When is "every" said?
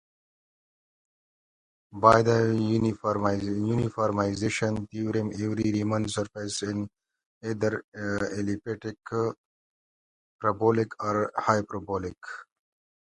5.31-5.71